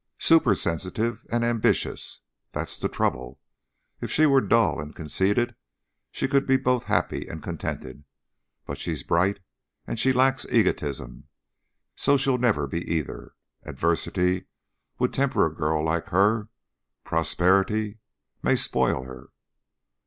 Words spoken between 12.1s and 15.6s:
she'll never be either. Adversity would temper a